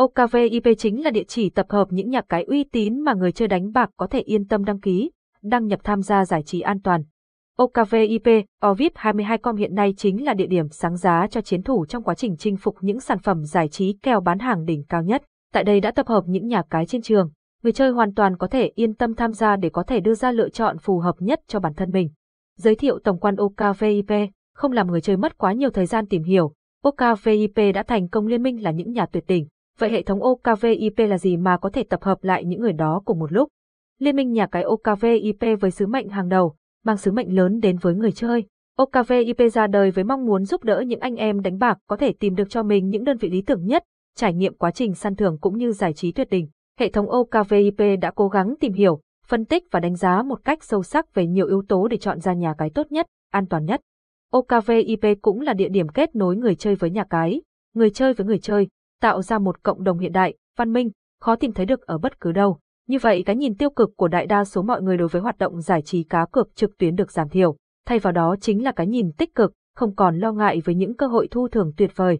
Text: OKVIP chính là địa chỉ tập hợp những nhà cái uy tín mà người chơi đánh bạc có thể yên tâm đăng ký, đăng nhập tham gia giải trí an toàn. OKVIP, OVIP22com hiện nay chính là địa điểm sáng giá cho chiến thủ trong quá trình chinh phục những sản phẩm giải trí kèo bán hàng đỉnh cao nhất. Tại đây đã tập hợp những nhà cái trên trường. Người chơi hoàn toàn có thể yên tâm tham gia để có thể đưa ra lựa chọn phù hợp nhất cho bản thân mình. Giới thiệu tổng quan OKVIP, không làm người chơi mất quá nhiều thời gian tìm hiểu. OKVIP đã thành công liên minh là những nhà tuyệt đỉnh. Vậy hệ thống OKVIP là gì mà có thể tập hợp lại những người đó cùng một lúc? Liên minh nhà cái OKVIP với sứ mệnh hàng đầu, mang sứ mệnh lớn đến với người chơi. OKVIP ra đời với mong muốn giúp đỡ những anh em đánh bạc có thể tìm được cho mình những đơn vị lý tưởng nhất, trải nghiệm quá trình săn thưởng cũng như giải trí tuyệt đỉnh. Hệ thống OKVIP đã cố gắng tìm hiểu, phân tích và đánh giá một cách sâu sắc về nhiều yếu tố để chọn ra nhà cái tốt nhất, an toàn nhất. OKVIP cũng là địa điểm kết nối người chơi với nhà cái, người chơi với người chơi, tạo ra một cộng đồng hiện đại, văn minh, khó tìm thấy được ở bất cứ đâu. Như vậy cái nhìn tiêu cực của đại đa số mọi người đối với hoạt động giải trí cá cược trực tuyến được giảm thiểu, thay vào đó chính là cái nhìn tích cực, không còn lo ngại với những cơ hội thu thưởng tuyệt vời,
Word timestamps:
OKVIP 0.00 0.78
chính 0.78 1.04
là 1.04 1.10
địa 1.10 1.24
chỉ 1.28 1.50
tập 1.50 1.66
hợp 1.68 1.88
những 1.90 2.10
nhà 2.10 2.20
cái 2.28 2.44
uy 2.44 2.64
tín 2.64 3.00
mà 3.00 3.14
người 3.14 3.32
chơi 3.32 3.48
đánh 3.48 3.72
bạc 3.72 3.90
có 3.96 4.06
thể 4.06 4.20
yên 4.20 4.48
tâm 4.48 4.64
đăng 4.64 4.80
ký, 4.80 5.10
đăng 5.42 5.66
nhập 5.66 5.80
tham 5.84 6.02
gia 6.02 6.24
giải 6.24 6.42
trí 6.42 6.60
an 6.60 6.80
toàn. 6.82 7.02
OKVIP, 7.58 8.44
OVIP22com 8.62 9.56
hiện 9.56 9.74
nay 9.74 9.94
chính 9.96 10.24
là 10.24 10.34
địa 10.34 10.46
điểm 10.46 10.68
sáng 10.68 10.96
giá 10.96 11.26
cho 11.30 11.40
chiến 11.40 11.62
thủ 11.62 11.86
trong 11.86 12.02
quá 12.02 12.14
trình 12.14 12.36
chinh 12.36 12.56
phục 12.56 12.76
những 12.80 13.00
sản 13.00 13.18
phẩm 13.18 13.44
giải 13.44 13.68
trí 13.68 13.96
kèo 14.02 14.20
bán 14.20 14.38
hàng 14.38 14.64
đỉnh 14.64 14.84
cao 14.88 15.02
nhất. 15.02 15.22
Tại 15.52 15.64
đây 15.64 15.80
đã 15.80 15.90
tập 15.90 16.06
hợp 16.06 16.24
những 16.26 16.46
nhà 16.46 16.62
cái 16.70 16.86
trên 16.86 17.02
trường. 17.02 17.30
Người 17.62 17.72
chơi 17.72 17.90
hoàn 17.90 18.14
toàn 18.14 18.36
có 18.36 18.46
thể 18.46 18.70
yên 18.74 18.94
tâm 18.94 19.14
tham 19.14 19.32
gia 19.32 19.56
để 19.56 19.70
có 19.70 19.82
thể 19.82 20.00
đưa 20.00 20.14
ra 20.14 20.32
lựa 20.32 20.48
chọn 20.48 20.78
phù 20.78 20.98
hợp 20.98 21.14
nhất 21.18 21.40
cho 21.46 21.60
bản 21.60 21.74
thân 21.74 21.90
mình. 21.90 22.10
Giới 22.58 22.74
thiệu 22.74 22.98
tổng 23.04 23.18
quan 23.18 23.36
OKVIP, 23.36 24.30
không 24.54 24.72
làm 24.72 24.90
người 24.90 25.00
chơi 25.00 25.16
mất 25.16 25.38
quá 25.38 25.52
nhiều 25.52 25.70
thời 25.70 25.86
gian 25.86 26.06
tìm 26.06 26.22
hiểu. 26.22 26.52
OKVIP 26.82 27.74
đã 27.74 27.82
thành 27.82 28.08
công 28.08 28.26
liên 28.26 28.42
minh 28.42 28.62
là 28.62 28.70
những 28.70 28.92
nhà 28.92 29.06
tuyệt 29.06 29.24
đỉnh. 29.26 29.46
Vậy 29.80 29.90
hệ 29.90 30.02
thống 30.02 30.20
OKVIP 30.22 30.98
là 30.98 31.18
gì 31.18 31.36
mà 31.36 31.56
có 31.56 31.70
thể 31.70 31.82
tập 31.82 32.02
hợp 32.02 32.24
lại 32.24 32.44
những 32.44 32.60
người 32.60 32.72
đó 32.72 33.02
cùng 33.04 33.18
một 33.18 33.32
lúc? 33.32 33.48
Liên 33.98 34.16
minh 34.16 34.32
nhà 34.32 34.46
cái 34.46 34.62
OKVIP 34.62 35.60
với 35.60 35.70
sứ 35.70 35.86
mệnh 35.86 36.08
hàng 36.08 36.28
đầu, 36.28 36.54
mang 36.84 36.96
sứ 36.96 37.12
mệnh 37.12 37.36
lớn 37.36 37.60
đến 37.60 37.78
với 37.78 37.94
người 37.94 38.12
chơi. 38.12 38.44
OKVIP 38.76 39.52
ra 39.52 39.66
đời 39.66 39.90
với 39.90 40.04
mong 40.04 40.26
muốn 40.26 40.44
giúp 40.44 40.64
đỡ 40.64 40.80
những 40.86 41.00
anh 41.00 41.16
em 41.16 41.40
đánh 41.40 41.58
bạc 41.58 41.78
có 41.86 41.96
thể 41.96 42.12
tìm 42.12 42.34
được 42.34 42.50
cho 42.50 42.62
mình 42.62 42.88
những 42.88 43.04
đơn 43.04 43.16
vị 43.16 43.30
lý 43.30 43.42
tưởng 43.42 43.66
nhất, 43.66 43.84
trải 44.16 44.34
nghiệm 44.34 44.54
quá 44.54 44.70
trình 44.70 44.94
săn 44.94 45.16
thưởng 45.16 45.38
cũng 45.40 45.58
như 45.58 45.72
giải 45.72 45.92
trí 45.92 46.12
tuyệt 46.12 46.30
đỉnh. 46.30 46.48
Hệ 46.78 46.90
thống 46.90 47.06
OKVIP 47.10 48.00
đã 48.00 48.10
cố 48.14 48.28
gắng 48.28 48.54
tìm 48.60 48.72
hiểu, 48.72 49.00
phân 49.26 49.44
tích 49.44 49.64
và 49.70 49.80
đánh 49.80 49.96
giá 49.96 50.22
một 50.22 50.44
cách 50.44 50.64
sâu 50.64 50.82
sắc 50.82 51.14
về 51.14 51.26
nhiều 51.26 51.46
yếu 51.46 51.62
tố 51.68 51.88
để 51.88 51.96
chọn 51.96 52.20
ra 52.20 52.32
nhà 52.32 52.54
cái 52.58 52.70
tốt 52.70 52.92
nhất, 52.92 53.06
an 53.30 53.46
toàn 53.46 53.64
nhất. 53.64 53.80
OKVIP 54.32 55.04
cũng 55.22 55.40
là 55.40 55.52
địa 55.52 55.68
điểm 55.68 55.88
kết 55.88 56.16
nối 56.16 56.36
người 56.36 56.54
chơi 56.54 56.74
với 56.74 56.90
nhà 56.90 57.04
cái, 57.04 57.42
người 57.74 57.90
chơi 57.90 58.12
với 58.12 58.26
người 58.26 58.38
chơi, 58.38 58.68
tạo 59.00 59.22
ra 59.22 59.38
một 59.38 59.62
cộng 59.62 59.84
đồng 59.84 59.98
hiện 59.98 60.12
đại, 60.12 60.34
văn 60.56 60.72
minh, 60.72 60.90
khó 61.20 61.36
tìm 61.36 61.52
thấy 61.52 61.66
được 61.66 61.80
ở 61.80 61.98
bất 61.98 62.20
cứ 62.20 62.32
đâu. 62.32 62.58
Như 62.88 62.98
vậy 62.98 63.22
cái 63.26 63.36
nhìn 63.36 63.54
tiêu 63.54 63.70
cực 63.70 63.90
của 63.96 64.08
đại 64.08 64.26
đa 64.26 64.44
số 64.44 64.62
mọi 64.62 64.82
người 64.82 64.96
đối 64.96 65.08
với 65.08 65.22
hoạt 65.22 65.38
động 65.38 65.60
giải 65.60 65.82
trí 65.82 66.02
cá 66.02 66.26
cược 66.32 66.56
trực 66.56 66.78
tuyến 66.78 66.96
được 66.96 67.12
giảm 67.12 67.28
thiểu, 67.28 67.56
thay 67.86 67.98
vào 67.98 68.12
đó 68.12 68.36
chính 68.40 68.64
là 68.64 68.72
cái 68.72 68.86
nhìn 68.86 69.12
tích 69.12 69.34
cực, 69.34 69.52
không 69.76 69.94
còn 69.94 70.18
lo 70.18 70.32
ngại 70.32 70.62
với 70.64 70.74
những 70.74 70.96
cơ 70.96 71.06
hội 71.06 71.28
thu 71.30 71.48
thưởng 71.48 71.72
tuyệt 71.76 71.90
vời, 71.96 72.18